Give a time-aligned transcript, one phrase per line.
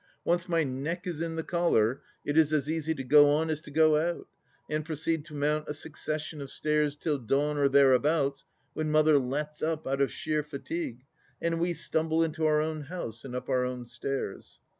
[0.25, 3.61] Once my neck is in the collar it is as easy to go on as
[3.61, 4.27] to go out,
[4.67, 9.61] and proceed to mount a succession of stairs till dawn or thereabouts, when Mother "lets
[9.61, 11.05] up" out of sheer fatigue
[11.39, 14.59] and we stumble into our own house and up our own stairs.